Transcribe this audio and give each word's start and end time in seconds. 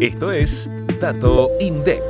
Esto 0.00 0.30
es 0.30 0.68
Dato 1.00 1.50
INDEC. 1.58 2.02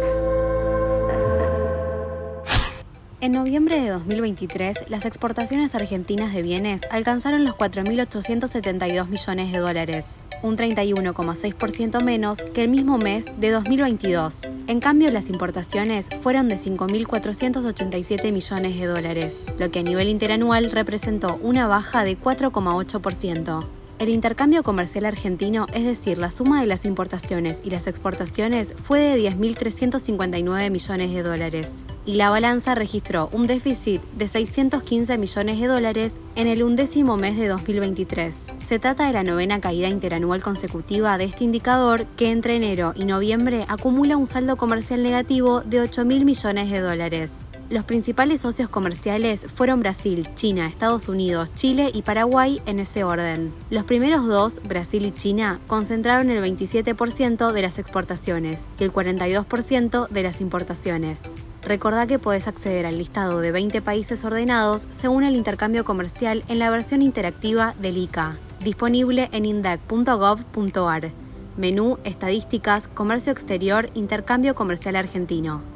En 3.21 3.33
noviembre 3.33 3.81
de 3.81 3.89
2023, 3.91 4.89
las 4.89 5.05
exportaciones 5.05 5.75
argentinas 5.75 6.35
de 6.35 6.43
bienes 6.43 6.83
alcanzaron 6.91 7.45
los 7.45 7.57
4.872 7.57 9.09
millones 9.09 9.53
de 9.53 9.59
dólares, 9.59 10.19
un 10.43 10.57
31,6% 10.57 12.03
menos 12.03 12.43
que 12.43 12.63
el 12.63 12.69
mismo 12.69 12.99
mes 12.99 13.27
de 13.39 13.51
2022. 13.53 14.43
En 14.67 14.81
cambio, 14.81 15.11
las 15.11 15.29
importaciones 15.29 16.09
fueron 16.23 16.49
de 16.49 16.57
5.487 16.57 18.33
millones 18.33 18.79
de 18.79 18.87
dólares, 18.87 19.47
lo 19.59 19.71
que 19.71 19.79
a 19.79 19.83
nivel 19.83 20.09
interanual 20.09 20.71
representó 20.71 21.39
una 21.41 21.67
baja 21.67 22.05
de 22.05 22.19
4,8%. 22.19 23.76
El 23.99 24.11
intercambio 24.11 24.63
comercial 24.63 25.07
argentino, 25.07 25.65
es 25.73 25.85
decir, 25.85 26.19
la 26.19 26.31
suma 26.31 26.61
de 26.61 26.67
las 26.67 26.85
importaciones 26.85 27.63
y 27.65 27.71
las 27.71 27.87
exportaciones, 27.87 28.75
fue 28.85 29.01
de 29.01 29.31
10.359 29.31 30.71
millones 30.71 31.15
de 31.15 31.23
dólares, 31.23 31.77
y 32.05 32.17
la 32.17 32.29
balanza 32.29 32.75
registró 32.75 33.31
un 33.33 33.47
déficit 33.47 34.03
de 34.19 34.29
615 34.29 35.17
millones 35.17 35.59
de 35.59 35.67
dólares 35.67 36.21
en 36.35 36.47
el 36.47 36.63
undécimo 36.63 37.17
mes 37.17 37.39
de 37.39 37.49
2023. 37.49 38.53
Se 38.67 38.79
trata 38.79 39.07
de 39.07 39.15
la 39.15 39.23
novena 39.23 39.63
caída 39.63 39.89
interanual 39.89 40.43
consecutiva 40.43 41.17
de 41.17 41.25
este 41.25 41.45
indicador 41.45 42.05
que 42.19 42.31
entre 42.31 42.57
enero 42.57 42.93
y 42.97 43.07
noviembre 43.07 43.65
acumula 43.67 44.19
un 44.19 44.27
saldo 44.27 44.57
comercial 44.57 45.03
negativo 45.03 45.63
de 45.63 45.83
8.000 45.83 46.23
millones 46.23 46.71
de 46.71 46.81
dólares. 46.81 47.47
Los 47.69 47.83
principales 47.83 48.43
socios 48.43 48.69
comerciales 48.69 49.45
fueron 49.53 49.81
Brasil, 49.81 50.29
China, 50.37 50.69
Estados 50.69 51.09
Unidos, 51.09 51.51
Chile 51.57 51.91
y 51.93 52.03
Paraguay 52.03 52.63
en 52.65 52.79
ese 52.79 53.03
orden. 53.03 53.53
Los 53.71 53.83
primeros 53.83 54.25
dos, 54.29 54.63
Brasil 54.63 55.05
y 55.05 55.11
China, 55.11 55.59
concentraron 55.67 56.31
el 56.31 56.41
27% 56.45 57.51
de 57.51 57.63
las 57.63 57.81
exportaciones 57.81 58.69
y 58.79 58.85
el 58.85 58.93
42% 58.93 60.09
de 60.09 60.23
las 60.23 60.41
importaciones. 60.41 61.23
Recordá 61.63 62.07
que 62.07 62.21
podés 62.21 62.47
acceder 62.47 62.87
al 62.87 62.99
listado 62.99 63.41
de 63.41 63.51
20 63.51 63.83
países 63.83 64.25
ordenados 64.25 64.87
según 64.91 65.25
el 65.25 65.35
intercambio 65.35 65.85
comercial 65.85 66.45
en 66.47 66.61
la 66.61 66.71
versión 66.71 67.03
interactiva 67.03 67.75
del 67.81 67.97
ICA, 67.97 68.37
disponible 68.63 69.29
en 69.33 69.45
indac.gov.ar. 69.45 71.11
Menú, 71.57 71.99
Estadísticas, 72.05 72.87
Comercio 72.87 73.33
Exterior, 73.33 73.91
Intercambio 73.95 74.55
Comercial 74.55 74.95
Argentino 74.95 75.76